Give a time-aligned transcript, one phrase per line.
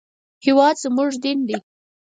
[0.45, 1.57] هېواد زموږ دین دی